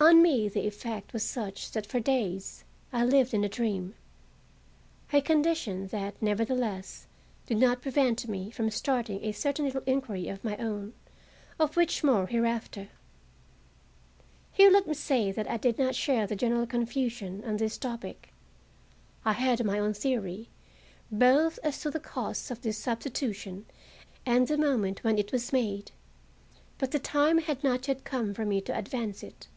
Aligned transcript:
On 0.00 0.22
me 0.22 0.48
the 0.48 0.64
effect 0.64 1.12
was 1.12 1.24
such 1.24 1.72
that 1.72 1.84
for 1.84 1.98
days 1.98 2.62
I 2.92 3.04
lived 3.04 3.34
in 3.34 3.42
a 3.42 3.48
dream, 3.48 3.96
a 5.12 5.20
condition 5.20 5.88
that, 5.88 6.14
nevertheless, 6.22 7.08
did 7.46 7.56
not 7.58 7.82
prevent 7.82 8.28
me 8.28 8.52
from 8.52 8.70
starting 8.70 9.24
a 9.24 9.32
certain 9.32 9.64
little 9.64 9.82
inquiry 9.86 10.28
of 10.28 10.44
my 10.44 10.56
own, 10.58 10.94
of 11.58 11.76
which 11.76 12.04
more 12.04 12.28
hereafter. 12.28 12.90
Here 14.52 14.70
let 14.70 14.86
me 14.86 14.94
say 14.94 15.32
that 15.32 15.48
I 15.50 15.56
did 15.56 15.80
not 15.80 15.96
share 15.96 16.28
the 16.28 16.36
general 16.36 16.64
confusion 16.68 17.42
on 17.44 17.56
this 17.56 17.76
topic. 17.76 18.32
I 19.24 19.32
had 19.32 19.64
my 19.64 19.80
own 19.80 19.94
theory, 19.94 20.48
both 21.10 21.58
as 21.64 21.80
to 21.80 21.90
the 21.90 21.98
cause 22.00 22.52
of 22.52 22.62
this 22.62 22.78
substitution 22.78 23.66
and 24.24 24.46
the 24.46 24.58
moment 24.58 25.02
when 25.02 25.18
it 25.18 25.32
was 25.32 25.52
made. 25.52 25.90
But 26.78 26.92
the 26.92 27.00
time 27.00 27.38
had 27.38 27.64
not 27.64 27.88
yet 27.88 28.04
come 28.04 28.32
for 28.32 28.44
me 28.46 28.60
to 28.60 28.78
advance 28.78 29.24
it. 29.24 29.48